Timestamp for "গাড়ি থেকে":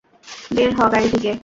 0.93-1.31